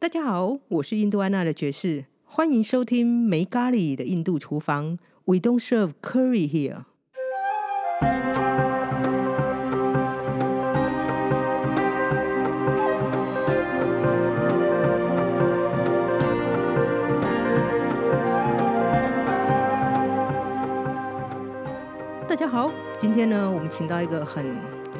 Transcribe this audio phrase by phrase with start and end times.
[0.00, 4.98] 大家好，我是印度安娜的爵士，欢迎收听没咖喱的印度厨房。
[5.26, 6.84] We don't serve curry here。
[22.26, 24.56] 大家好，今天呢，我们请到一个很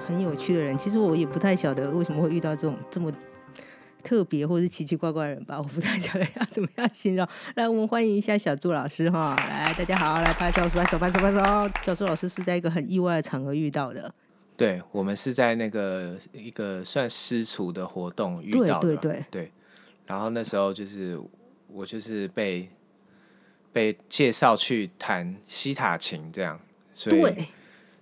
[0.07, 0.77] 很有趣的人。
[0.77, 3.11] 其实我也不太晓得为什么会遇到这种这么
[4.11, 7.25] 特别或是奇奇怪怪的人吧，我不太晓得要怎么样形容。
[7.54, 9.36] 来，我们欢迎一下小朱老师哈。
[9.36, 11.39] 来，大家好，来拍手拍手拍手拍手。
[11.80, 14.12] 小朱老师是在一个很意外的场合遇到的。
[14.57, 18.96] 对，我们是在那个一个算私厨的活动遇到的。
[18.96, 19.52] 对对对。
[20.08, 21.16] 然后那时候就是
[21.68, 22.68] 我就是被
[23.72, 26.58] 被介绍去弹西塔琴这样。
[27.04, 27.46] 对，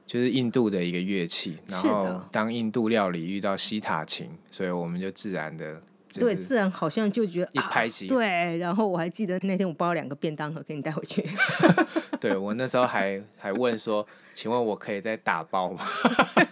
[0.06, 5.78] 就是印度的一个乐器，然后当印度料理遇到西塔琴，所以我们就自然的，
[6.14, 8.56] 对，自然好像就觉得一拍即对。
[8.58, 11.24] 然后我还记得那天我包了两个便当盒给你带回去，
[12.20, 15.84] 对我那时候还还问说，请问我可以再打包吗？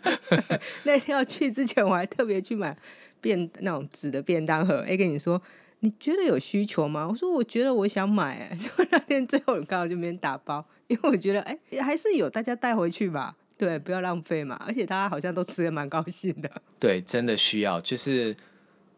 [0.85, 2.77] 那天要去之前我还特别去买
[3.21, 5.41] 便那种纸的便当盒，哎，跟你说。
[5.81, 7.07] 你觉得有需求吗？
[7.07, 14.59] 我说我觉得我想买，哎，就那天最后刚好就没人打包，因为我觉得哎还是有，大家带回去吧，对，不要浪费嘛。
[14.67, 16.51] 而且大家好像都吃的蛮高兴的。
[16.81, 17.79] 对，真的需要。
[17.83, 18.35] 就是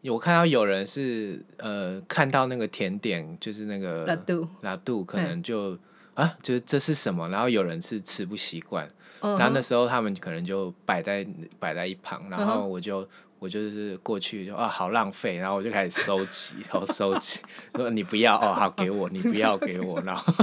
[0.03, 5.77] 我看到有人是呃看到那个甜点，就是那个拉杜拉杜，可能就
[6.13, 7.27] 啊，就是这是什么？
[7.29, 8.87] 然后有人是吃不习惯，
[9.21, 11.27] 然后那时候他们可能就摆在
[11.59, 13.07] 摆在一旁，然后我就。
[13.39, 17.39] 我就是过去就啊，好浪费，然后我就开始收集，然后收集，
[17.73, 20.33] 说你不要哦，好给我，你不要给我，然后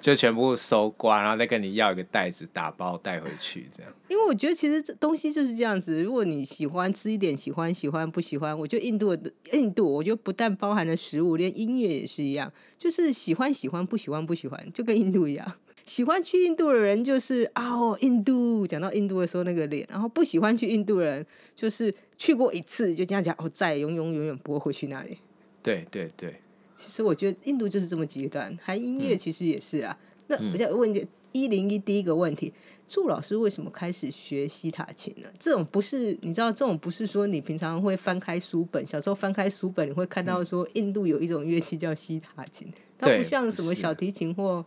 [0.00, 3.90] 就全部收刮，然后再跟你要一个袋子打包带回去，这样。
[4.08, 15.50] 因为我觉得其实这东西就是这样子，如果你喜欢吃一点，喜欢喜欢不喜欢，我觉得印度的印度，我觉得不但包含了食物，连音乐也是一样，就是喜欢喜欢不喜欢不喜欢，就跟印度一样。
[15.84, 25.18] 喜欢去印度的人就是啊，印度讲到印度的时候那个脸，然后不喜欢去印度的人就是去过一次就这样讲，哦，再永永远远不会回去那里。
[25.60, 26.36] 对对对，
[26.76, 29.98] 其实我觉得印度就是这么极端，还音乐其实也是啊。
[30.28, 32.52] 那我再问一一零一第一个问题，
[32.88, 35.28] 祝老师为什么开始学西塔琴呢？
[35.38, 44.64] 这种不是你知道，这种不是说你平常会翻开书本，小时候翻开书本你会看到说印度有一种乐器叫西塔琴，它不像什么小提琴或。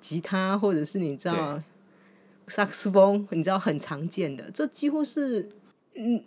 [0.00, 1.62] 吉他，或者是你知道
[2.46, 5.50] 萨克斯风，你知道很常见的，这几乎是
[5.94, 6.22] 嗯，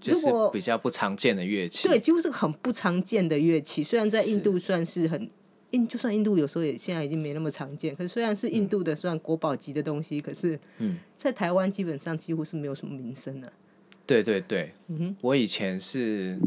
[0.00, 1.88] 就是比较不常见的乐器。
[1.88, 3.82] 对，几乎是很不常见的乐器。
[3.82, 5.30] 虽然在印度算是很
[5.72, 7.94] 印，就算印度有时候也现在已经没那么常见。
[7.94, 13.52] 可是虽然是印度的算国宝级的东西，可是嗯，在台湾基本上几乎是没有什么名声的。
[14.06, 16.38] 对对对，嗯哼，我以前是，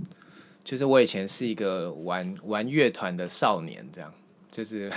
[0.64, 4.14] 就是我以前是一个玩玩乐团的少年，这样。
[4.52, 4.92] 就是，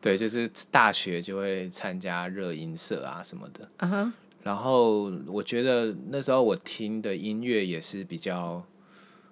[0.00, 4.12] 对，就是大学就会参加热音社啊什么的。
[4.42, 8.64] 然后我觉得那时候我听的音乐也是比较，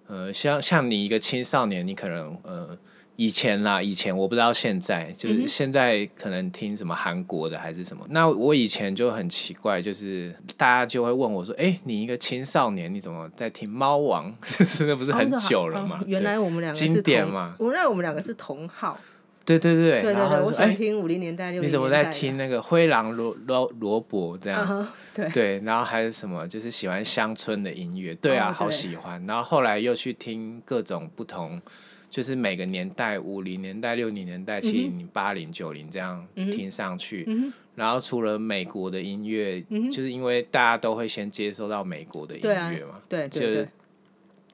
[0.07, 2.77] 呃，像像你一个青少年，你可能呃。
[3.17, 8.07] 以前啦，以前我不知道现在，就是现在可能听什么韩国的还是什么。
[8.11, 14.35] 那我以前就很奇怪，就是 大家就会问我说：“哎，你一个青少年，你怎么在听猫王？
[14.87, 17.57] 那不是很久了吗？”原来我们两个经典嘛。
[17.59, 18.99] 原来我们两个是同号。
[19.47, 24.89] 对对对对对对，我喜欢听五零年代、六你怎么在听那个灰狼罗罗罗伯这样？
[25.15, 28.13] 对对，然后还是什么，就是喜欢乡村的音乐。
[28.17, 29.25] 对啊，好喜欢。
[29.25, 31.63] 然后后来又去听各种不同。
[32.17, 37.29] 就是每个年代，五零年代、六零年代、七零、八零、九零这样听上去，
[37.75, 39.61] 然后除了美国的音乐，
[39.91, 43.69] 就是因为大家都会先接收到美国的音乐嘛，对，就是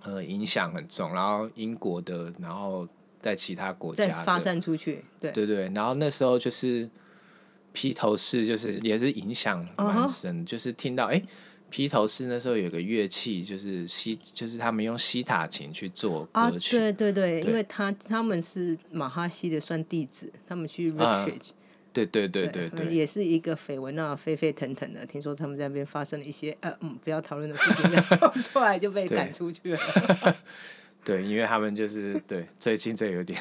[0.03, 2.89] 呃影响很重，然后英国的，然后
[3.21, 5.31] 在其他国家发散出去，对。
[5.31, 6.91] 对对，然后那时候就是
[7.73, 11.23] 披头士，就是也是影响蛮深，就是听到哎。
[11.73, 16.77] 披头士那时候有个乐器，就是西，就是他们用西塔琴去做歌曲。
[16.77, 21.41] 对对对，因为他他们是马哈西的算弟子，他们去 retreat。
[21.95, 25.07] 对对对对对，也是一个绯闻啊，沸沸腾腾的。
[25.07, 30.37] 听说他们在那边发生了一些呃嗯不要讨论的事情， 然后出来就被赶出去了。
[31.03, 33.41] 对，因为他们就是对最近这有点。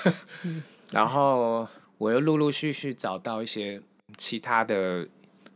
[0.92, 3.80] 然后我又陆陆续续找到一些
[4.18, 5.08] 其他的。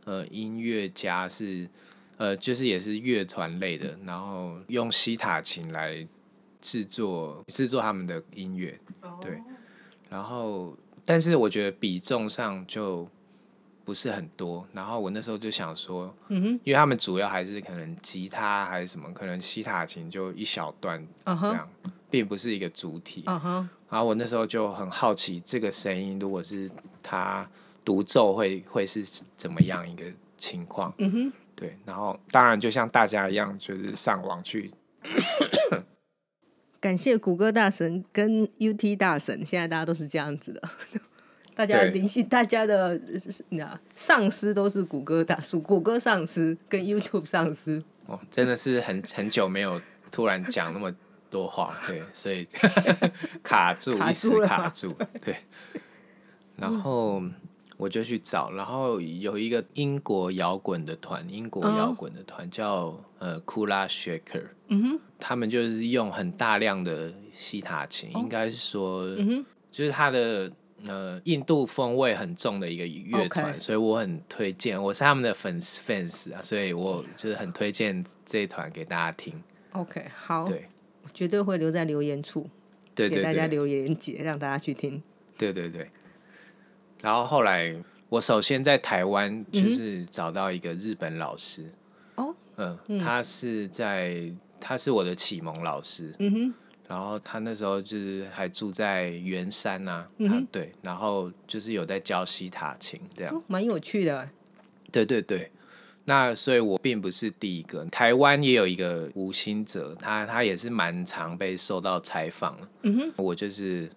[0.05, 1.65] 呃，音乐家是，
[2.17, 6.07] 呃，就是也是乐团类的，然后用西塔琴来
[6.61, 8.79] 制作制作他们的音乐，
[9.21, 9.41] 对，
[10.09, 13.07] 然后但是我觉得比重上就
[13.83, 21.67] 不是很多，然后我那时候就想说，嗯哼，因为他们主要还是可能吉他还是什么，可能西塔琴就一小段这样，
[22.09, 23.23] 并不是一个主体。
[23.25, 26.71] 然后我那时候就很好奇，这个声音如果是
[27.03, 27.47] 他
[27.83, 29.03] 独奏会会是
[29.35, 30.03] 怎么样一个
[30.37, 30.93] 情况？
[30.97, 31.77] 嗯哼，对。
[31.85, 34.71] 然后当然就像大家一样，就是上网去。
[36.79, 40.61] 感谢谷歌大神跟 UT 大神，现在大家都是这样子的。
[41.55, 42.99] 大家联系，大家的
[43.49, 47.83] 那上司都是谷歌大叔谷歌上司跟 YouTube 上司。
[48.07, 49.79] 哦，真的是很很久没有
[50.11, 50.93] 突然讲那么
[51.29, 52.45] 多话，对，所以
[53.43, 54.91] 卡住，卡一时卡住，
[55.23, 55.37] 对。
[56.57, 57.21] 然后
[57.77, 70.51] 我就去找，然后有一个英国摇滚的团，英国嗯摇滚的团叫呃 Kula Shaker，嗯哼，他们就是用很大量的西塔琴，应该是说，嗯哼，就是他的。
[70.85, 79.33] 呃，印度风味很重的一个乐团所以我很推荐，我是他们的粉丝 fans 啊，所以我就是很推荐这一团给大家听。
[79.71, 80.67] OK，好，对，
[81.03, 82.49] 我绝对会留在留言处
[82.93, 85.01] 对对对，给大家留言节，让大家去听。
[85.37, 85.87] 对对对。
[87.03, 87.75] 然后后来，
[88.07, 91.69] 我首先在台湾就是找到一个日本老师，
[92.15, 96.53] 哦，嗯，他是在他是我的启蒙老师，嗯哼，
[96.87, 104.29] 然后他那时候就是还住在圆山呐、啊，他对，然后就是有在教西塔琴这样，哦，蛮有趣的。
[104.89, 105.51] 对对对。
[106.05, 107.85] 那所以，我并不是第一个。
[107.85, 112.57] 台湾也有一个吴兴哲，他他也是蛮常被受到采访。
[112.81, 113.89] 嗯哼，我就是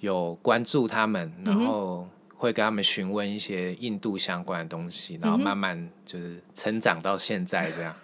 [0.00, 2.06] 有关注他们，然后
[2.42, 7.94] 会跟他们询问一些印度相关的东西，然后慢慢就是成长到现在这样。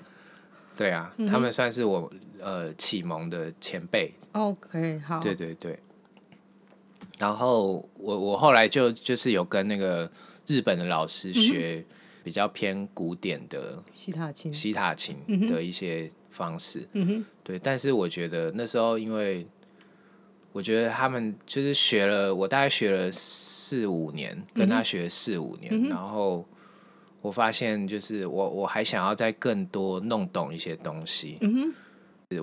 [0.77, 2.09] 对啊，他们算是我
[2.39, 4.15] 呃启蒙的前辈。
[4.31, 5.77] OK，好，对对对。
[7.19, 10.09] 然后我我后来就就是有跟那个
[10.47, 11.85] 日本的老师学
[12.23, 15.17] 比较偏古典的西塔琴，西塔琴
[15.49, 16.89] 的一些方式。
[16.93, 19.45] 嗯哼，对，但是我觉得那时候，因为
[20.53, 26.45] 我觉得他们就是学了，我大概学了四五年，跟他学四五年，然后
[27.21, 31.75] 我发现就是我我还想要再更多弄懂一些东西，嗯哼。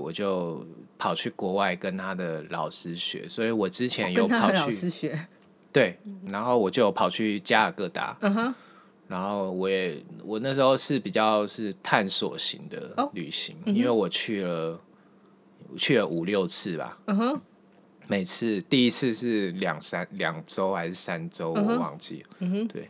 [0.01, 0.65] 我就
[0.97, 5.15] 跑去国外跟他的老师学，所以我之前有跑去师学。
[5.71, 8.55] 对，然后我就有跑去加尔各答，嗯哼，
[9.07, 14.81] 然后我也我那时候是比较是探索型的哦旅行，因为我去了
[15.77, 17.41] 去了五六次吧，嗯哼，
[18.07, 22.29] 每次第一次是两三两周还是三周，我忘记了。
[22.39, 22.89] 嗯哼，对，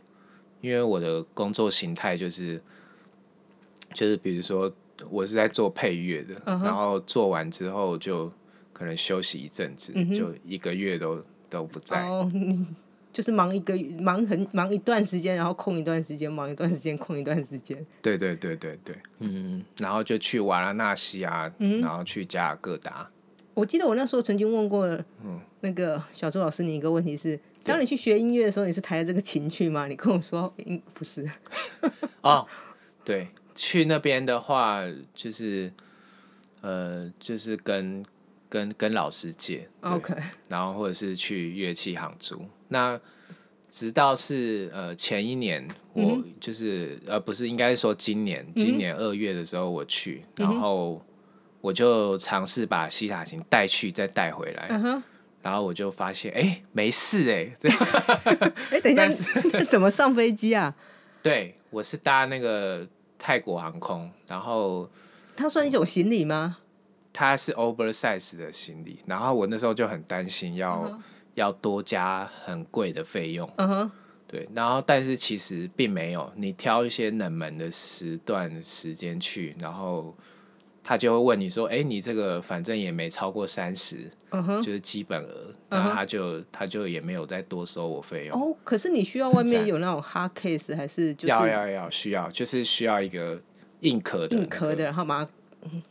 [0.60, 2.60] 因为我的工作形态就是
[3.94, 4.72] 就是比如说
[5.10, 8.30] 我是在做配乐的，嗯然后做完之后就
[8.72, 12.02] 可能休息一阵子，嗯就一个月都都不在。
[12.06, 12.66] 哦，你
[13.12, 17.86] 就是忙一个忙很忙一段时间，然后空一段时间，忙一段时间，空一段时间。
[18.02, 23.08] 对对对对对，嗯，然后就去瓦拉纳西啊，嗯然后去加尔各答。
[23.56, 24.86] 我记得我那时候曾经问过
[25.24, 29.86] 嗯那个小周老师，你一个问题是：当你去学音乐的时候，你是抬着这个琴去吗？
[29.86, 31.26] 你跟我说，嗯，不是。
[32.20, 32.46] 哦，
[33.02, 34.82] 对，去那边的话，
[35.14, 35.72] 就是
[36.60, 38.04] 呃，就是跟
[38.50, 40.14] 跟跟老师借 OK，
[40.48, 42.44] 然后或者是去乐器行租。
[42.68, 43.00] 那
[43.70, 51.02] 直到是呃前一年，我就是、呃不是，应该是说今年，今年二月的时候我去，然后
[51.60, 55.02] 我就尝试把西塔琴带去再带回来，嗯哼，
[55.42, 57.52] 然后我就发现哎、没事哎、
[58.72, 60.74] 哎，等一下，那怎么上飞机啊？
[61.22, 62.86] 对我是搭那个
[63.18, 64.88] 泰国航空，然后。
[65.38, 66.56] 它算一种行李吗？
[67.12, 70.98] 它是 oversize 的行李，然后我那时候就很担心要、
[71.34, 73.90] 要多加很贵的费用，嗯哼，
[74.26, 80.14] 对，然后但是其实并没有，你挑一些冷门的时段时间去，然后
[80.88, 84.62] 他就会问你说，哎，你这个反正也没超过三十、嗯哼。
[84.62, 93.42] 就是基本额，然后他就他就也没有再多收我费用，哦，可是你需要外面有那种 hard case 还是就是要要要需要，就是需要一个
[93.80, 95.30] 硬壳的、硬壳的，，然后把它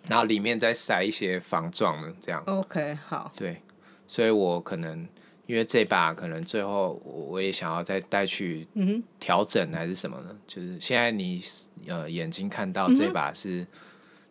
[0.08, 2.42] 然后里面再塞一些防撞的这样。
[2.46, 3.62] OK 好，对，
[4.08, 5.06] 所以我可能
[5.46, 10.34] 因为这把可能最后我我也想要再带去嗯，调整还是什么呢？
[10.48, 11.42] 就是现在你
[11.86, 13.68] 呃眼睛看到嗯这把是，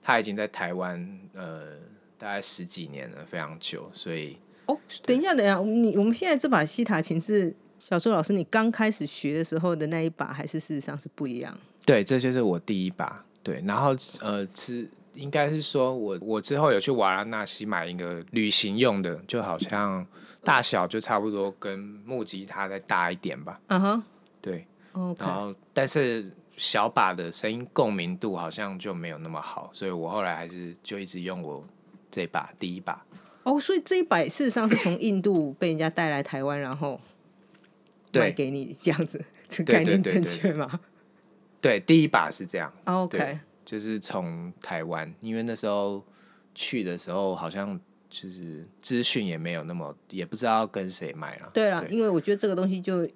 [0.04, 1.78] 它已经在台湾呃
[2.18, 11.58] 大概十几年了，非常久，所以哦，等一下，等一下，你我们现在这把西塔琴是小周老师你刚开始学的时候的那一把，还是事实上是不一样？
[11.86, 13.24] 对，这就是我第一把。
[13.42, 20.06] 对，然后呃是应该是说我我之后有去瓦拉纳西买一个旅行用的，就好像
[20.42, 23.60] 大小就差不多跟木吉他再大一点吧。
[23.66, 24.02] 嗯哼
[24.40, 24.66] 对
[25.18, 31.64] 然后但是小把的声音共鸣度好像就没有那么好，所以我后来还是就一直用我
[32.10, 33.04] 这把第一把。
[33.42, 36.98] 哦，所以这一把事实上是从印度被人家带来台湾，然后
[38.12, 40.80] 卖对给你这样子，这对概念正确吗
[41.60, 46.02] 对，第一把是这样，啊？OK，就是从台湾，因为那时候
[46.54, 51.50] 去的时候好像就是资讯也没有那么，也不知道跟谁买了。
[51.52, 53.08] 对了，因为我觉得这个东西就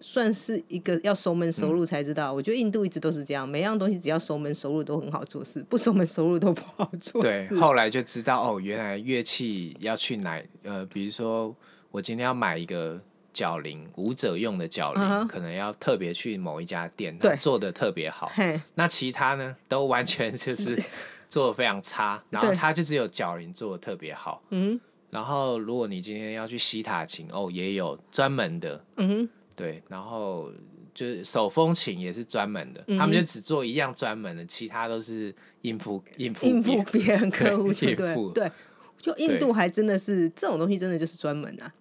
[0.00, 2.32] 算是一个要熟门熟路才知嗯道。
[2.32, 7.56] 我觉得印度一直都是这样，每样东西只要熟门熟路都很好做事， 不熟门熟路都不好做对，事。
[7.56, 11.54] 后来就知道哦，原来乐器要去哪呃，比如说
[11.90, 13.00] 我今天要买一个
[13.32, 18.30] 脚铃，舞者用的脚铃可能要特别去某一家店，做的特别好。
[18.74, 20.76] 那其他呢，都完全就是
[21.28, 24.42] 做的非常差，然后对它就只有脚铃做的特别好。
[24.50, 24.80] 嗯
[25.10, 29.28] 然后如果你今天要去西塔琴，哦，也有专门的，嗯哼，
[29.60, 30.50] 对，然后
[30.94, 38.52] 就是手风琴也是专门的，嗯他们就只做一样专门的，其他都是应付应付应付别别人客户就应付对对。
[38.98, 41.72] 就印度还真的是这种东西，真的就是专门啊。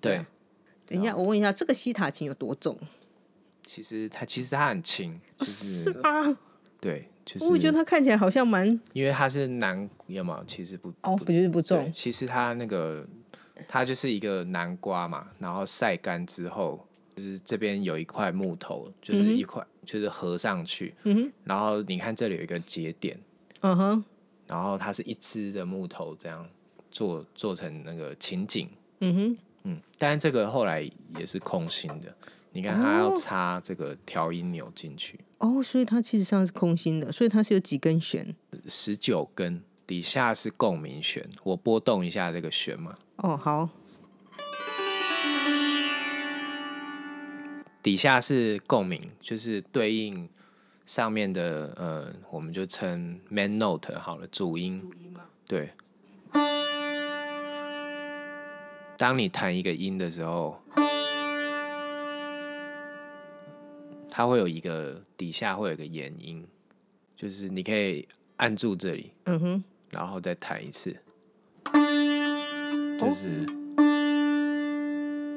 [0.00, 0.24] 对。
[0.84, 2.78] 等一下，我问一下，这个西塔琴有多重？
[3.62, 6.38] 其实它其实它很轻，就是是吗？
[6.80, 10.42] 对，就是我觉得它看起来好像蛮因为它是南有没有？
[10.46, 13.06] 其实不哦，不就是不对重，其实它那个
[13.68, 16.87] 它就是一个南瓜嘛，然后晒干之后，
[17.18, 23.18] 就是这边有一块木头，就是一块、就是合上去，嗯哼，然后你看这里有一个节点，
[23.60, 24.04] 嗯哼，
[24.46, 26.48] 然后它是一支的木头这样
[26.92, 28.70] 做做成那个情景，
[29.00, 32.14] 嗯哼，嗯，但是这个后来也是空心的，
[32.52, 38.32] 你看它要插这个调音钮进去，哦，所以它其实上是空心的，所以它是有几根弦。
[38.68, 43.68] 十九根，底下是共鸣弦，我拨动一下这个弦嘛，哦，好，
[47.82, 50.28] 底下是共鸣，就是对应
[50.84, 54.82] 上面的呃，我们就称 main note 好了，主音。
[55.46, 55.70] 对。
[58.98, 60.60] 当你弹一个音的时候，
[64.10, 66.44] 它会有一个底下会有一个延音，
[67.14, 68.08] 就是你可以
[68.38, 70.96] 按住这里，嗯哼，然后再弹一次，
[72.98, 73.46] 就是、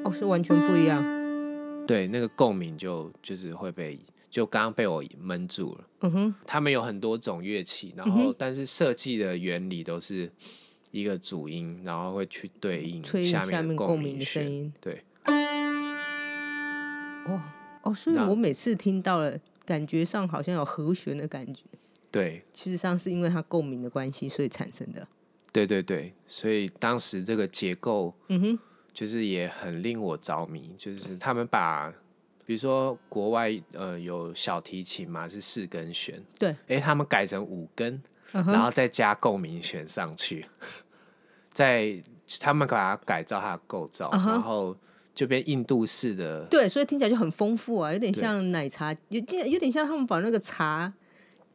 [0.02, 1.21] 哦，是完全不一样。
[1.92, 3.98] 对那个共鸣就就是会被
[4.30, 5.84] 就刚刚被我闷住了。
[6.00, 10.32] 嗯哼，他们有很多种乐器，然后但是设计的原理都是
[10.90, 14.72] 一个主音，然后会去对应吹下下面的共鸣的声音。
[14.80, 15.04] 对，
[17.26, 17.42] 哦
[17.82, 21.62] 哦，所以我每次听到了，感觉上好像有和弦的感觉，
[22.10, 25.06] 对，其实上是因为它共鸣的关系，所以产生的。
[25.52, 28.58] 对对对，所以当时这个结构，嗯哼，
[28.92, 31.92] 就是也很令我着迷，就是他们把，
[32.44, 38.00] 比如说国外呃有小提琴嘛是四根弦，对，诶，他们改成五根，
[38.32, 40.44] 然后再加共鸣弦上去，
[41.52, 42.00] 在
[42.40, 44.76] 他们把它改造它的构造然后
[45.14, 50.92] 就变印度式的，对，所以听起来就很丰富啊，有点像奶茶，有有点像他们把那个茶，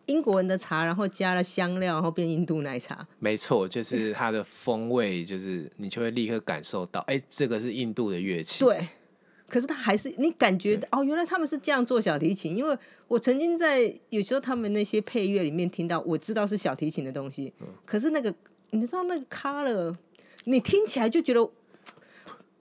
[0.07, 3.07] 英国人的茶，然后加了香料，然后变印度奶茶。
[3.19, 8.87] 没错，就是它的风味，就是你就会立刻感受到，哎、这个是印度的乐器，对，
[9.47, 17.67] 可是他还是你感觉哦，原来他们是这样做小提琴，因为我曾经在有时候他们那些配乐里面听到，我知道是小提琴的东西，嗯。
[17.85, 18.33] 可是那个
[18.71, 19.95] 你知道那个 color，
[20.45, 21.49] 你听起来就觉得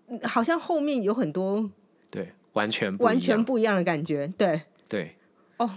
[0.09, 1.71] 嗯好像后面有很多
[2.11, 5.17] 对，完全不完全不一样的感觉，对，对。
[5.59, 5.71] 哦，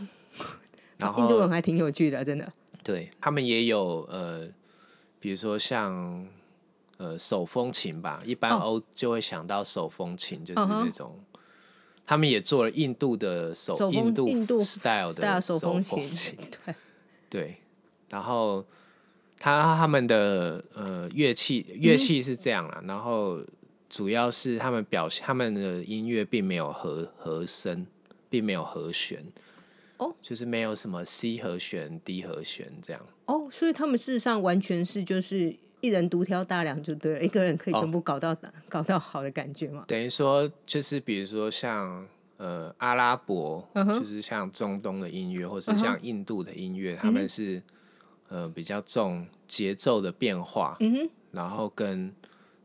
[1.00, 2.48] 然后印度人还挺有趣的，真的。
[2.84, 4.48] 对他们也有呃，
[5.20, 6.28] 比如说像
[6.98, 11.20] 呃手风琴吧，一般哦欧就会想到手风琴，就是那种。
[12.06, 16.76] 他们也做了印度的手手印度印度 style 的手风风琴，对，
[17.30, 17.58] 对，
[18.10, 18.66] 然后
[19.38, 23.40] 他他们的呃乐器乐器是这样啦，然后
[23.88, 27.86] 主要是他们表现他们的音乐并没有和和声，
[28.28, 29.24] 并没有和弦，
[30.00, 33.02] 哦，就是没有什么 C 和弦、D 和弦这样。
[33.26, 38.36] 哦，所以他们事实上完全是就是一人独挑大梁就对了，一个人可以哦全部搞到、
[38.68, 39.86] 搞到好的感觉嘛。
[39.88, 45.80] 等于说，就是比如说像呃阿拉伯就是像中东的音乐，或是嗯哼。
[45.80, 47.62] 像印度的音乐，他们是
[48.30, 50.78] 呃比较重节奏的变化，
[51.32, 52.14] 然后跟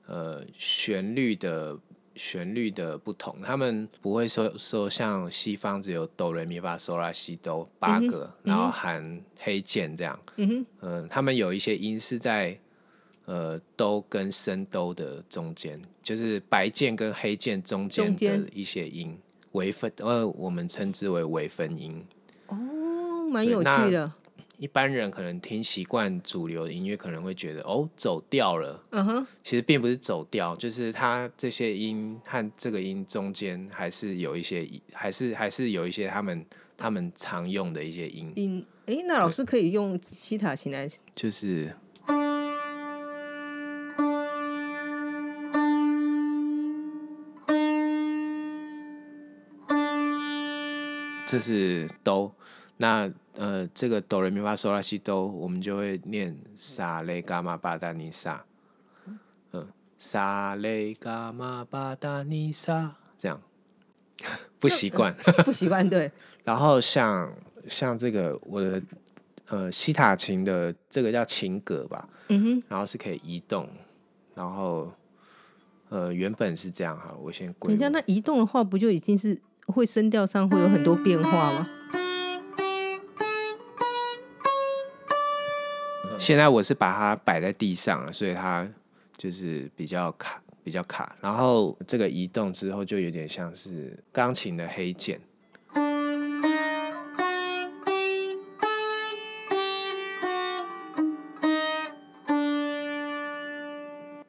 [0.07, 1.79] 呃旋律的
[2.17, 12.59] 旋律的不同，他们不会说说像西方只有哆来咪发嗦拉西哆八个，然后含黑键这样，嗯哼，嗯、他们有一些音是在
[13.25, 19.19] 呃哆跟升哆的中间，就是白键跟黑键中间的一些音
[19.53, 22.05] 微分，呃，我们称之为微分音。
[22.47, 22.57] 哦，
[23.31, 24.13] 蛮有趣的。
[24.65, 28.83] 一般人可能听习惯主流的音乐，可能会觉得哦走调了。
[28.93, 36.47] 嗯哼，其实并不是走调，就是它这些音和这个音中间还是有一些，还是还是有一些他们
[36.79, 38.33] 他们常用的一些音。
[38.37, 41.71] 音，哎，那老师可以用西塔琴来，就是。
[51.27, 52.35] 这是哆，
[52.77, 58.45] 那呃，这个哆来咪发嗦拉西哆，我们就会念沙雷伽马巴达尼沙，
[59.53, 59.67] 嗯，
[59.99, 63.41] 沙雷伽马巴达尼沙，这样
[64.59, 65.13] 不习惯，
[65.45, 66.11] 不习惯对。
[66.45, 67.33] 然后像
[67.69, 68.83] 像这个我的
[69.49, 73.69] 呃西塔琴的这个叫琴格吧，嗯哼，然后是可以移动，
[74.35, 74.93] 然后
[75.89, 77.71] 呃原本是这样哈，我先归。
[77.71, 79.39] 人家那移动的话，不就已经是？
[79.67, 81.67] 会声调上会有很多变化吗？
[86.25, 88.67] 现在我是把它摆在地上，所以它
[89.19, 91.15] 就是比较卡，比较卡。
[91.21, 95.21] 然后这个移动之后，就有点像是钢琴的黑键。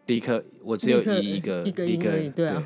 [0.08, 2.62] 立刻，我只有一个一个一个对啊。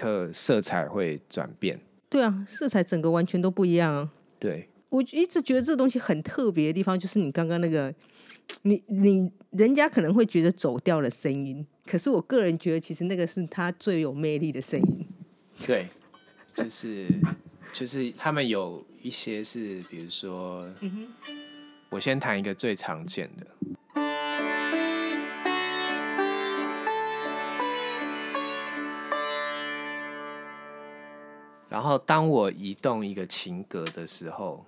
[0.00, 1.78] 刻色彩会转变。
[2.08, 4.10] 对啊，色彩整个完全都不一样啊。
[4.38, 7.94] 对，我一直觉得这东西很特别的地方，就是你刚刚那个，
[8.62, 15.06] 你你人家可能会觉得走调的声音，可是我个人觉得，其实那个是他最有魅力的声音。
[15.66, 15.86] 对，
[16.54, 17.06] 就是
[17.72, 20.66] 就是他们有一些是，比如说，
[21.90, 23.46] 我先谈一个最常见的。
[31.70, 34.66] 然后，当我移动一个琴格的时候，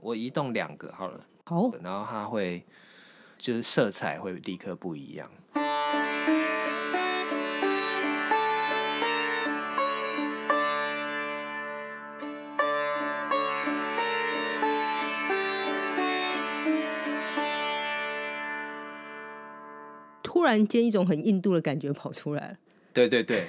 [0.00, 2.64] 我移动两个好了，好，然后它会
[3.38, 5.30] 就是色彩会立刻不一样。
[20.20, 22.56] 突然间，一种很印度的感觉跑出来了。
[22.92, 23.46] 对对对。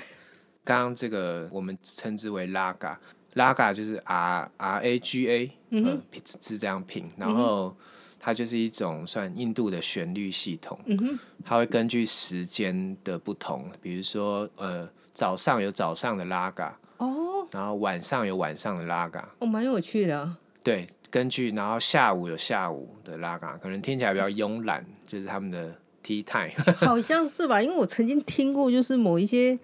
[0.63, 2.99] 刚刚这个我们称之为拉嘎，
[3.33, 5.99] 拉嘎就是 R R A G A，嗯，
[6.41, 7.03] 是这样拼。
[7.17, 7.75] 然后
[8.19, 20.35] 它就是一种算印度的旋律系统，嗯哼，它会根据时间的不同，比如说呃早上有早上的拉嘎，哦，然后晚上有晚上的拉嘎，哦，蛮有趣的。
[20.61, 27.59] 对，根据然后下午有下午的拉嘎，可能听起来比较慵懒，就是他们的 T time，好像是吧？
[27.63, 29.57] 因为我曾经听过，就是某一些。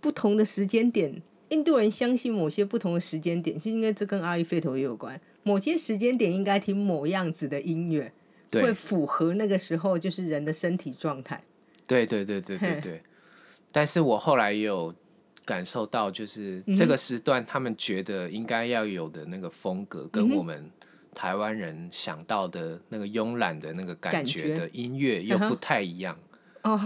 [0.00, 5.20] 不同的时间点，印度人相信某些不同的时间点，就应该这跟阿育吠陀也有关。
[5.42, 8.12] 某些时间点应该听某样子的音乐，
[8.52, 11.42] 会符合那个时候就是人的身体状态。
[11.86, 13.02] 对对对对对对。
[13.72, 14.94] 但是我后来也有
[15.44, 20.70] 感受到，就是这个时段他们觉得应该要有的那个风格，跟我们
[21.14, 26.18] 台湾人想到的那个慵懒的那个感觉的音乐又不太一样。
[26.62, 26.78] 哦，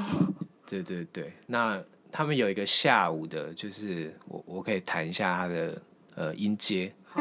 [0.66, 1.82] 对对对，那。
[2.16, 5.82] 他们有一个下午的，就是我我可以弹一下他的
[6.14, 6.92] 呃音阶。
[7.02, 7.20] 好。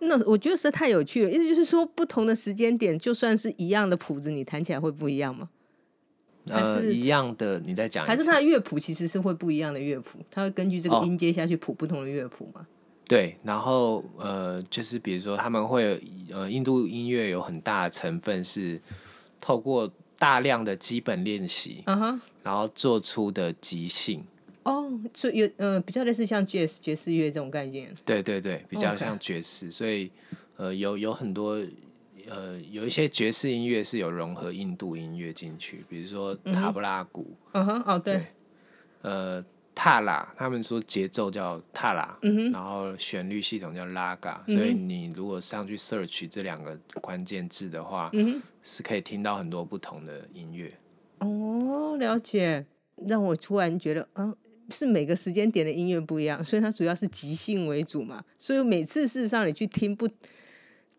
[0.00, 5.50] 那我觉得实在太有趣了，意思就是说，不同的时间点，就算是一样的谱子，你弹起来会不一样吗？
[6.48, 12.66] 呃，一样的，你再讲，还是它的乐谱其实是会不一样的乐谱，它会根据这个音阶下去谱不同的乐谱嘛？
[13.08, 18.80] 对，然后呃，就是比如说他们会呃，印度音乐有很大的成分是
[19.40, 24.22] 透过大量的基本练习，嗯哼，然后做出的即兴。
[24.62, 27.94] 哦，所以有呃，比较类似像爵士爵士乐这种概念。
[28.04, 30.10] 对对对，比较像爵士，所以
[30.56, 31.60] 呃，有有很多。
[32.28, 37.36] 呃，有一些爵士音乐是有融合印度音乐进去，比如说塔布拉鼓。
[37.52, 38.26] 嗯哼，哦对。
[39.02, 39.42] 呃，
[39.74, 50.72] 塔拉，他们说节奏叫塔拉，嗯，然后旋律系统叫拉嘎，所以你如果上去 search 这两个关键字的话，嗯是可以听到很多不同的音乐。
[51.18, 52.66] 哦，了解。
[53.06, 54.34] 让我突然觉得，嗯，
[54.70, 60.08] 是每个时间点的音乐不一样，所以它主要是即兴为主嘛，所以每次事实上你去听不。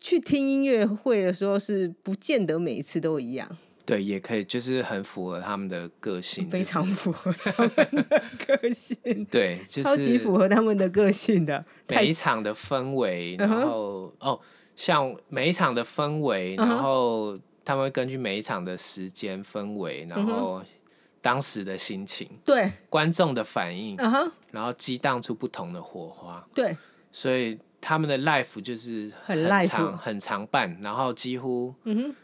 [0.00, 3.56] 去听音乐会的时候是不见得每一次都一样。
[3.84, 8.94] 对，也可以，就是很符合他们的个性，非常符合他们的个性。
[9.30, 11.64] 对，就是超级符合他们的个性的。
[11.88, 14.38] 每一场的氛围，然后哦，
[14.76, 20.62] 像每一场的氛围，然后他们会根据每一场的时间氛围，然后
[21.22, 23.96] 当时的心情，对观众的反应，
[24.50, 26.46] 然后激荡出不同的火花。
[26.54, 26.76] 对，
[27.10, 27.58] 所以
[27.88, 32.14] 他们的 life 就是很长很长办，然后几乎嗯。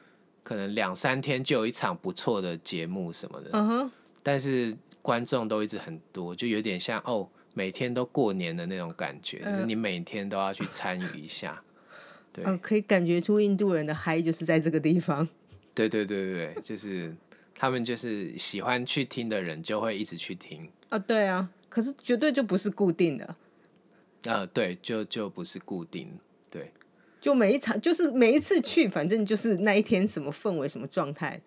[0.42, 3.90] 可能两三天就有一场不错的节目什么的，嗯哼，
[4.22, 11.62] 但是观众都一直很多，就有点像哦，每天都过年的那种感觉，就是你每天都要去参与一下，
[12.31, 15.27] 对，可以感觉出印度人的嗨就是在这个地方，
[15.74, 17.16] 对对对对对，就是
[17.55, 20.68] 他们就是喜欢去听的人就会一直去听。
[20.90, 23.35] 啊，对啊，可是绝对就不是固定的，
[24.24, 26.18] 呃，对，就就不是固定，
[26.50, 26.72] 对。
[27.20, 31.40] 就每一场，就是每一次去，反正就是那一天什么氛围、什么状态，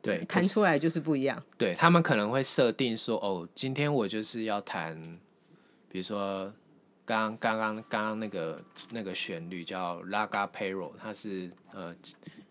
[0.00, 1.42] 对，弹出来就是不一样。
[1.56, 4.96] 对他们可能会设定说，哦，今天我就是要弹，
[5.88, 6.52] 比如说
[7.04, 11.92] 刚刚刚刚刚那个那个旋律叫 Raga Pero，它是呃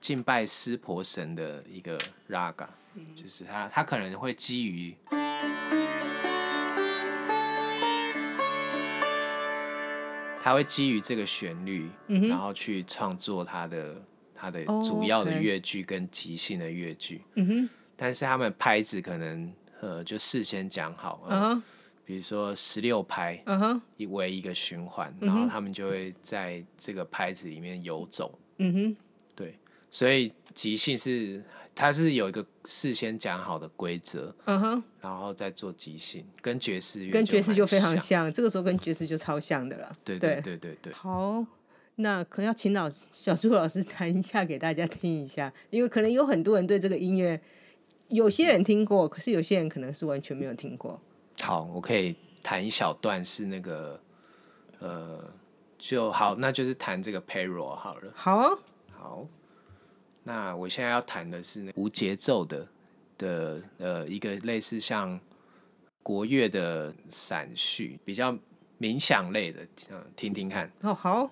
[0.02, 1.98] 敬拜湿婆神的一个
[2.30, 2.68] Raga，
[3.16, 4.94] 就是它它可能会基于。
[10.48, 14.02] 他会基于这个旋律，然后去创作他的
[14.34, 17.22] 他的主要的乐句跟即兴的乐句。
[17.36, 21.62] 嗯哼，但是他们拍子可能呃就事先讲好，嗯
[22.06, 28.40] 比如说十六拍，嗯哼，为一个循环，然后他们就会在这个拍子里面游走。
[28.60, 28.96] 嗯哼，
[29.36, 29.54] 对，
[29.90, 31.44] 所以即兴是。
[31.80, 39.96] 它是有一个事先讲好的规则，嗯哼，然后再做即兴，跟爵士乐跟爵士就非常像，这个时候跟爵士就超像的了。
[40.04, 40.92] 对对对对对。
[40.92, 41.46] 好，
[41.98, 47.40] 那可能要请老师小朱老师弹一下给大家听一下，因为可能有很多人对这个音乐，
[48.08, 51.00] 有些人听过，可是有些人可能是完全没有听过。
[51.42, 54.02] 好，我可以弹一小段，是那个，
[54.80, 55.24] 呃，
[55.78, 58.12] 就好，那就是弹这个 payroll 好了。
[58.16, 58.50] 好啊，
[58.98, 59.28] 好。
[60.28, 62.68] 那我现在要谈的是无节奏的
[63.18, 65.18] 的呃一个类似像
[66.04, 68.38] 国乐的散序，比较
[68.78, 70.70] 冥想类的，嗯，听听看。
[70.82, 71.32] 哦，好。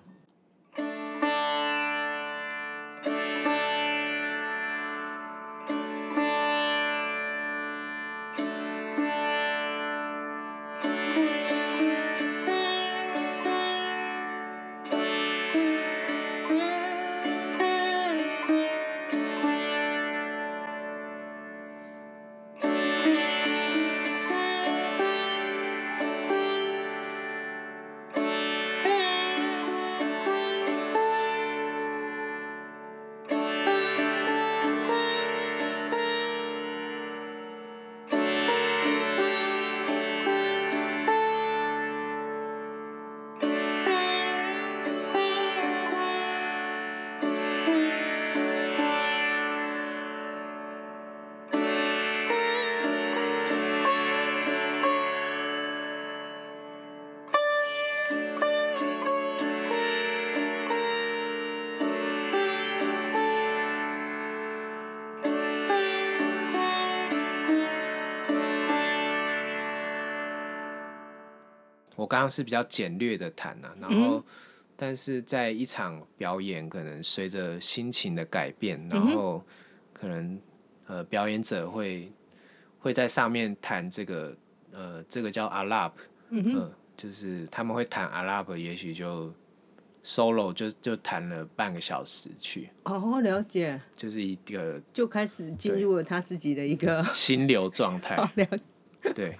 [72.06, 74.24] 我刚刚是比较简略的谈呐，然后，
[74.76, 79.42] 但是在一场表演，可能随着心情的改变，然后
[79.92, 80.40] 可能
[80.86, 82.12] 呃表演者会
[82.78, 84.36] 会在上面弹这个
[84.70, 89.34] 呃这个叫阿拉伯，嗯，就是他们会弹阿拉伯，也许就
[90.04, 92.70] solo 就就弹了半个小时去。
[92.84, 98.14] 哦，了解，就是一个就开始进入了他自己的一个心流状态。
[98.36, 98.46] 了
[99.12, 99.36] 对。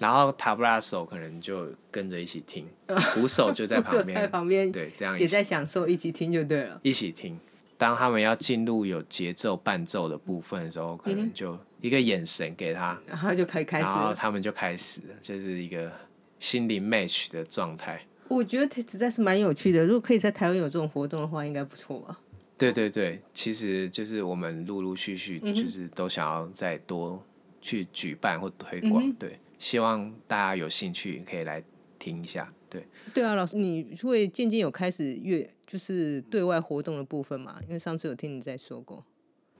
[0.00, 2.66] 然后塔布拉手可能就跟着一起听，
[3.14, 6.80] 鼓手就在旁边，在旁边，对，这样也在享受，一起听就对了。
[6.82, 7.38] 一起听，
[7.76, 15.92] 当他们要进入有节奏伴奏的部分的时候，可能就一个眼神给他，然后就可以开始，然后他们就开始，就是一个
[16.38, 18.00] 心灵 match 的状态。
[18.28, 22.18] 我觉得实在是蛮有趣的，如果可以在台湾有这种活动的话，应该不错吧？
[22.56, 27.22] 对对对，其实就是我们陆陆续续就是都想要再多
[27.60, 29.38] 去举办或推广，对。
[29.60, 31.62] 希望大家有兴趣可以来
[31.98, 32.84] 听一下，对。
[33.14, 37.60] 对啊，老师，你会渐渐有开始越就是对外活动的部分嘛？
[37.68, 39.04] 因为上次有听你在说过。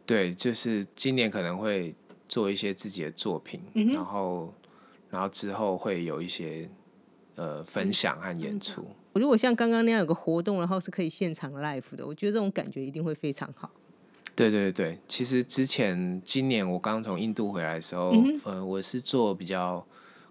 [0.06, 1.94] 对，就是今年可能会
[2.26, 3.60] 做一些自己的作品，
[3.92, 4.52] 然后
[5.10, 6.68] 然后之后会有一些
[7.36, 8.84] 呃分享和演出。
[9.12, 13.70] 如果像刚刚那样有个活动，然后是可以现场 live 的，我觉得这种感觉一定会非常好。
[14.48, 19.85] 对对对，其实之前今年我刚从印度回来的时候，嗯呃，我是做比较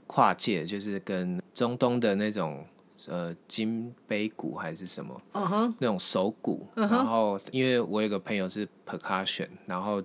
[0.07, 2.65] 跨界，就是跟中东的那种
[3.07, 10.01] 呃金杯鼓还是什么嗯哼，那种手鼓，然后因为我有个朋友是 percussion，然后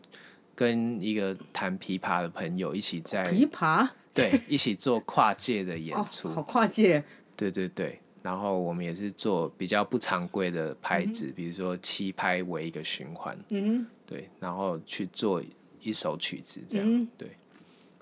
[0.55, 3.89] 跟一个弹琵琶的朋友一起在琵琶？
[4.15, 7.03] 对一起做跨界的演哦，出，好跨界，
[7.35, 15.43] 对对对，然后我们也是做比较不常规的拍子，嗯比如说七拍为一个循环，嗯对，然后去做
[15.81, 17.31] 一首曲子这样，嗯对。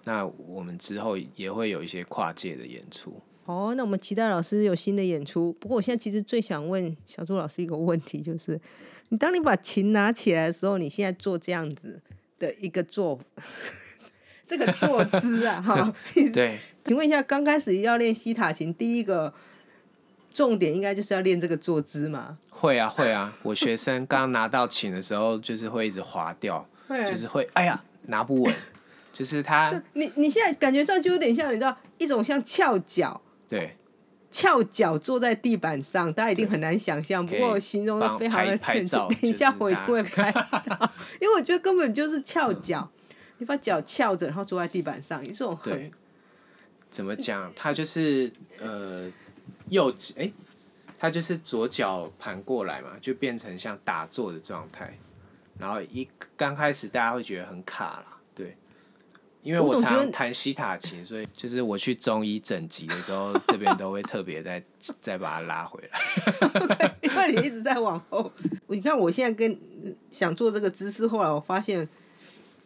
[0.04, 5.52] 那我们之后也会有一些跨界的演出，哦，那我们期待老师有新的演出。
[5.60, 8.60] 不过我现在其实最想问小朱老师一个问题，就是
[9.10, 12.02] 你当你把琴拿起来的时候，你现在做这样子
[12.40, 13.16] 的一个坐，
[14.44, 15.94] 这个坐姿啊，哈，
[16.34, 19.32] 对， 请问一下，刚开始要练西塔琴，第一个
[20.32, 22.38] 重点应该就是要练这个坐姿嘛？
[22.50, 23.32] 会啊会啊。
[23.42, 28.54] 我学生刚拿到琴的时候，就是会一直滑掉，就是会哎呀拿不稳，
[29.12, 33.20] 就是他你你现在感觉上就有点像你知道一种像翘脚。
[33.48, 33.76] 对
[34.30, 37.24] 翘脚坐在地板上，大家一定很难想象。
[37.26, 39.08] 不过我形容的非常的拍拍清楚照。
[39.08, 40.90] 等一下就是大我一定会拍照，
[41.20, 42.90] 因为我觉得根本就是翘脚，
[43.36, 45.92] 你把脚翘着，然后坐在地板上，这种很对，
[46.88, 47.52] 怎么讲？
[47.54, 49.10] 他就是呃
[49.72, 50.30] 右哎、
[50.98, 54.96] 他就是左脚盘过来嘛，就变成像打坐的状态。
[55.58, 58.56] 然后一刚开始大家会觉得很卡啦，对，
[59.42, 64.62] 因为我常弹西塔琴，所以就是我去中医整脊的时候，这边都会特别再
[65.00, 66.96] 再把它拉回来。
[67.02, 68.32] 因为你一直在往后。
[68.68, 69.58] 你看我现在跟
[70.10, 71.86] 想做这个姿势，后来我发现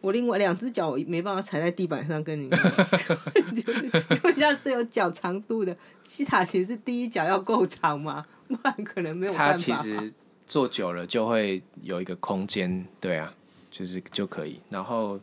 [0.01, 2.49] 我另外两只脚我没办法踩在地板上，跟你
[3.55, 9.57] 就是因为像这有脚长度的西塔琴是第一脚要够长嘛， 不然可能没有它办法。
[9.57, 10.13] 其实
[10.45, 13.33] 坐久了就会有一个空间，对啊，
[13.71, 14.61] 就是就可以。
[14.69, 15.19] 然后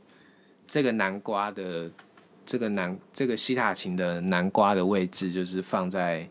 [0.68, 1.90] 这个南瓜的
[2.44, 6.28] 这个南这个西塔琴的南瓜的位置，就是放在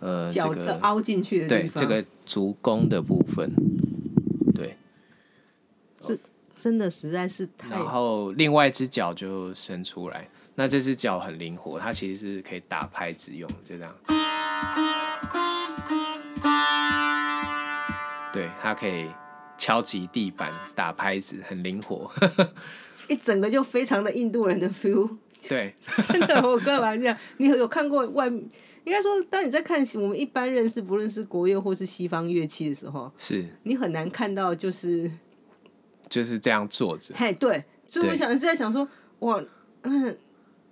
[0.00, 3.48] 呃这脚这个凹进去的地方，对这个足弓的部分，
[4.54, 4.76] 对。
[6.58, 13.94] 真的实在是太然后另外一只脚就伸出来，那这只脚很灵活，它其实是可以打拍子用，就这样。
[18.32, 19.08] 对，它可以
[19.56, 22.10] 敲击地板、打拍子，很灵活。
[23.08, 25.16] 一整个就非常的印度人的 feel。
[25.48, 25.72] 对，
[26.08, 27.16] 真的，我干嘛讲？
[27.36, 28.28] 你有看过外？
[28.28, 35.10] 应该说，当你在看我们一般认识，不论是国乐或是西方乐器的时候，是你很难看到就是，
[36.08, 37.14] 就是这样坐着。
[37.16, 37.64] 嘿，对。
[37.86, 38.86] 所以我对想在想说，
[39.20, 39.42] 哇，
[39.82, 40.18] 嗯，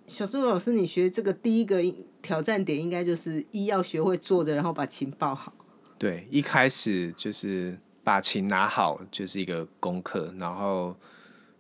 [0.07, 1.83] 小朱老师，你学这个第一个
[2.21, 5.53] 挑战点，应该就是一要学会坐着，然后把琴抱好。
[5.97, 10.95] 对，一开始就是把琴拿好，就是一个功课，然后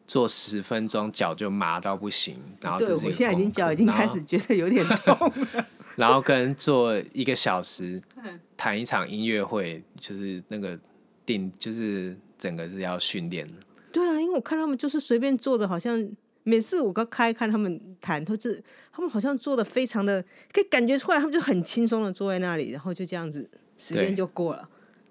[0.06, 5.32] 做十分钟，脚就麻到不行，然后对我这是一个现在已经脚已经开始觉得有点痛。
[5.96, 10.78] 然后跟做一个小时 嗯弹一场音乐会，就是那个
[11.24, 13.54] 定，就是整个是要训练的。
[13.96, 16.06] 对啊，因为我看他们就是随便坐着，好像
[16.42, 24.68] 每次我刚开看他们弹，都是他们好像坐的非常的，可以感觉出来，他们就很轻松的坐在那里，然后就这样子，时间就过了。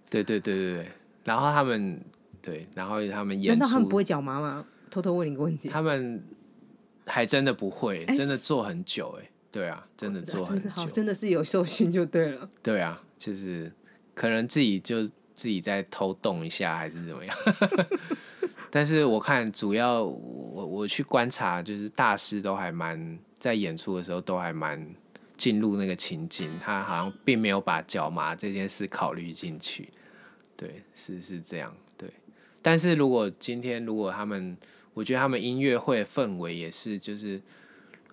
[0.08, 0.92] 对对对对对。
[1.24, 2.00] 然后他们
[2.44, 4.64] 对，然后他们演出难道他们不，会脚麻吗？
[4.92, 5.68] 偷偷问你个问题。
[5.68, 6.24] 他们
[7.08, 9.28] 还真的不会，哎真的坐很久哎。
[9.52, 10.86] 对啊，真的做很久。
[10.94, 12.48] 真的是有受训就对了。
[12.62, 13.72] 对啊，就是
[14.14, 17.36] 可能自己就自己在偷动一下，还是怎么样。
[18.70, 24.86] 但是我看主要我我去观察，就是大师都还蛮在演出的时候都还蛮
[25.38, 29.90] 进入那个情境，他好像并没有把脚麻这件事考虑进去。
[30.56, 31.76] 对，是是这样。
[31.98, 32.10] 对，
[32.62, 34.58] 但是如果今天如果他们，
[34.94, 37.42] 我觉得他们音乐会氛围也是就是。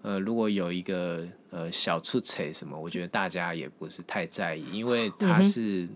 [0.05, 5.89] 呃，如果有一个呃小出彩什么，我觉得大家也不是太在意，因为他是、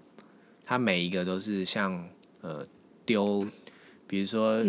[0.64, 2.08] 他每一个都是像
[2.40, 2.64] 呃
[3.04, 3.44] 丢，
[4.06, 4.62] 比如说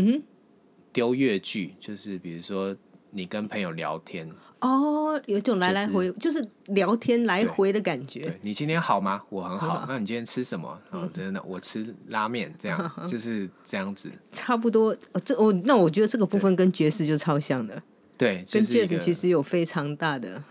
[0.91, 2.75] 丢乐句，就是比如说
[3.11, 4.29] 你跟朋友聊天，
[4.61, 8.21] 哦，有一种来来回，就是聊天来回的感觉。
[8.21, 9.23] 对你今天好吗？
[9.29, 9.85] 我很好。
[9.87, 10.81] 那你今天吃什么？
[10.91, 14.11] 嗯哦，真的，我吃拉面，这样就是这样子。
[14.31, 17.81] 差不多，哦、这我那我觉得这个部分跟爵士就超像的，
[18.17, 20.43] 对，就跟爵士其实有非常大的。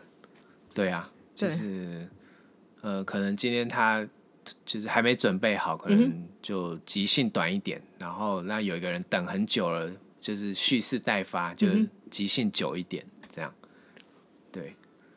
[0.73, 2.09] 对啊，就是
[2.83, 4.07] 呃，可能今天他
[4.65, 13.53] 就是还没准备好，可嗯能就即兴短一点，然后那有一个人等很久了，就是蓄势待发，就是即兴久一点，这样。
[14.53, 14.75] 对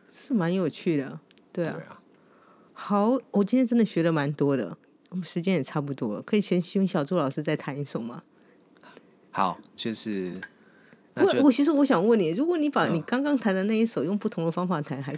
[0.07, 1.19] 是蛮有趣的，
[1.53, 1.73] 对啊。
[1.73, 2.01] 对啊，
[2.73, 4.77] 好，我今天真的学的蛮多的，
[5.09, 8.23] 我们时间也差不多了，可以先请小朱老师再弹一首吗？
[9.31, 10.41] 好，就是
[11.13, 15.15] 我我其实我想问你，如果你把嗯你刚刚弹的那一首用不同的方法弹，还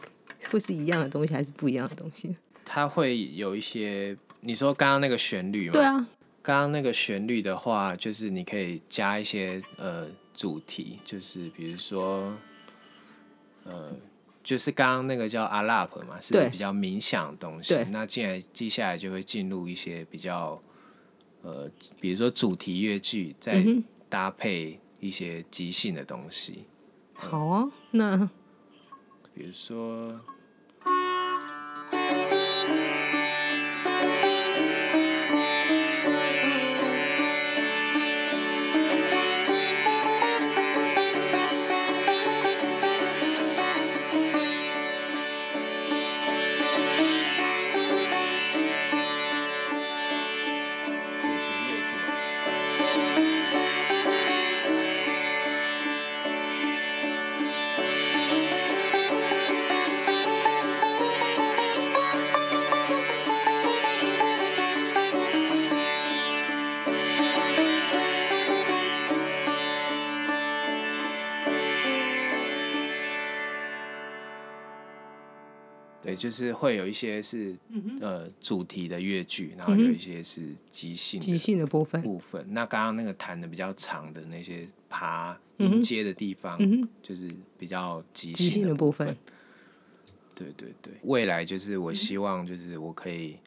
[0.49, 2.35] 会是一样的东西，还是不一样的东西？
[2.73, 5.73] 它会有一些，你说刚刚那个旋律嘛？
[5.73, 6.07] 对，啊，
[6.41, 12.33] 刚刚那个旋律的话，就是你可以加一些呃主题，就是比如说
[13.65, 13.93] 呃，
[14.41, 17.83] 就是刚刚那个叫阿拉伯嘛，是比较冥想的东西对。
[17.91, 20.57] 那进来接下来就会进入一些比较
[21.41, 26.63] 呃，比如说主题乐句，再嗯搭配一些即兴的东西，
[27.15, 28.29] 好啊，那
[29.33, 30.17] 比如说。
[76.21, 77.55] 就是会有一些是、
[77.99, 82.45] 呃主题的乐句，然后有一些是即兴的即兴的部分，部分。
[82.53, 86.59] 那刚刚那个弹的比较长的那些爬音阶的地方，
[87.01, 89.17] 就是比较即即兴兴的的部分。
[90.35, 93.37] 对对对，未来就是我希望就是我可以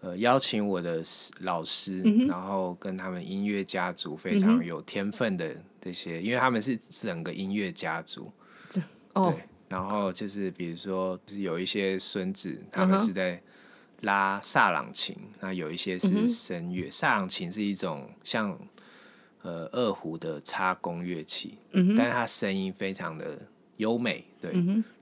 [0.00, 8.30] 呃邀请我的师老师，然后跟他们音乐家族非常有天分的这些，因为他们是整个音乐家族，
[9.14, 13.40] 哦对，然后就是比如说，就是有一些孙子，他们是在
[14.02, 16.90] 拉萨朗琴，那有一些是声乐。
[16.90, 18.58] 萨朗琴是一种像
[19.42, 21.58] 呃二胡的插弓乐器，
[21.96, 23.38] 但是它声音非常的
[23.78, 24.52] 优美，对，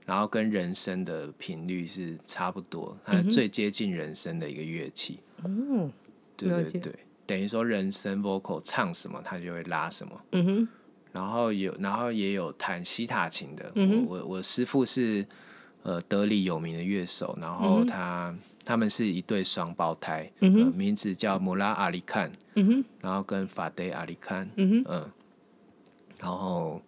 [0.05, 5.19] 然后跟人声的频率是差不多，它是最接近人声的一个乐器。
[5.43, 5.91] 嗯，
[6.37, 10.21] 对了解对对，等于说人声 vocal 唱什么，它就会拉什么。
[10.31, 10.67] 嗯哼，
[11.15, 13.71] 然后有，然后也有弹西塔琴的。
[13.75, 15.25] 嗯我我我师傅是
[15.83, 22.29] 呃德里有名的乐手，然后嗯他、他们是一对双胞胎，呃名字叫穆拉阿里坎，
[22.99, 25.11] 然后跟法德阿里坎，嗯哼，嗯，
[26.19, 26.81] 然后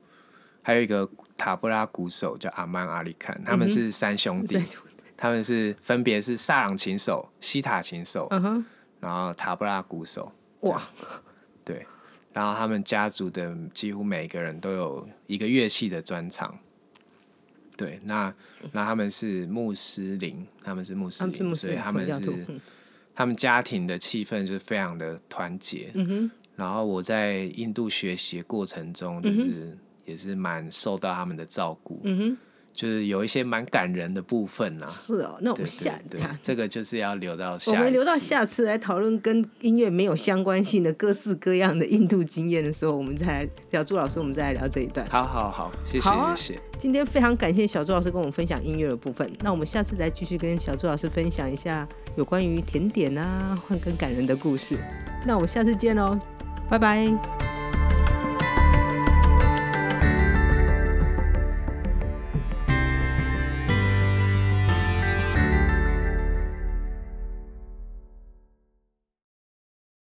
[0.61, 4.65] 还有一个塔布拉鼓手叫阿曼阿里坎，他们是三兄弟，嗯
[5.15, 8.27] 他们是分别是萨朗琴手、西塔琴手，
[8.99, 10.81] 然后塔布拉鼓手，哇，
[11.63, 11.87] 对，
[12.37, 16.55] 然后他们家族的几乎每个人都有一个乐器的专长。
[17.75, 18.31] 对，那
[18.71, 22.61] 那他们是穆斯林，他们是穆斯林，所以他们是，嗯
[23.15, 25.89] 他们家庭的气氛就是非常的团结。
[25.95, 32.37] 嗯哼，然后我在印度学习的过程中，就是、也是蛮受到他们的照顾，嗯哼，
[32.77, 43.87] 就是有一些蛮感人的部分呐、是哦，那我们下对对，这个就是要留到下我们留到下次来讨论跟音乐没有相关性的各式各样的印度经验的时候，我们再来聊。
[43.87, 45.07] 朱老师，我们再来聊这一段。
[45.09, 46.59] 好好好，谢谢、啊谢谢。
[46.77, 49.31] 今天非常感谢小朱老师跟我们分享音乐的部分。
[49.39, 51.87] 那我们下次再继续跟小朱老师分享一下
[52.17, 54.77] 有关于甜点啊，或跟感人的故事。
[55.25, 56.19] 那我们下次见喽，
[56.69, 57.56] 拜拜。